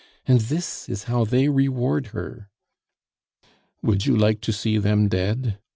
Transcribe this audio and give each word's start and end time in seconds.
And 0.25 0.39
this 0.39 0.89
is 0.89 1.03
how 1.03 1.25
they 1.25 1.47
reward 1.47 2.07
her!" 2.07 2.49
"Would 3.83 4.07
you 4.07 4.17
like 4.17 4.41
to 4.41 4.51
see 4.51 4.79
them 4.79 5.07
dead?" 5.07 5.59